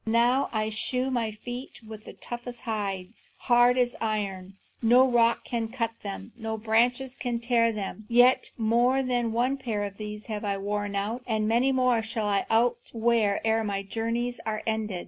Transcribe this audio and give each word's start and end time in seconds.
Now 0.03 0.49
I 0.51 0.71
shoe 0.71 1.11
my 1.11 1.29
feet 1.29 1.81
with 1.87 2.05
the 2.05 2.13
toughest 2.13 2.61
hides, 2.61 3.29
hard 3.37 3.77
as 3.77 3.95
iron; 4.01 4.55
no 4.81 5.07
rock 5.07 5.45
can 5.45 5.67
cut 5.67 5.91
them, 6.01 6.31
no 6.35 6.57
branches 6.57 7.15
can 7.15 7.37
tear 7.37 7.71
them. 7.71 8.07
Yet 8.09 8.49
more 8.57 9.03
than 9.03 9.31
one 9.31 9.57
pair 9.57 9.83
of 9.83 9.97
these 9.97 10.25
have 10.25 10.43
I 10.43 10.55
outworn, 10.55 10.95
and 10.95 11.47
many 11.47 11.71
more 11.71 12.01
shall 12.01 12.25
I 12.27 12.47
outwear 12.49 13.41
ere 13.45 13.63
my 13.63 13.83
journeys 13.83 14.39
are 14.43 14.63
ended. 14.65 14.99